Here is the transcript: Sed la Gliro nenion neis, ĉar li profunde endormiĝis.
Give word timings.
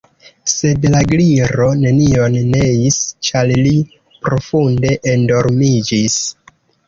Sed 0.51 0.85
la 0.93 1.01
Gliro 1.09 1.67
nenion 1.81 2.37
neis, 2.55 2.97
ĉar 3.27 3.53
li 3.67 3.75
profunde 4.25 4.97
endormiĝis. 5.15 6.17